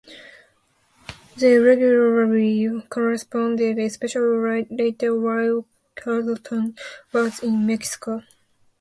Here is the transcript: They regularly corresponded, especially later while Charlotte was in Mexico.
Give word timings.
They 1.37 1.59
regularly 1.59 2.67
corresponded, 2.89 3.77
especially 3.77 4.65
later 4.71 5.13
while 5.15 5.67
Charlotte 5.95 6.47
was 7.13 7.39
in 7.43 7.67
Mexico. 7.67 8.23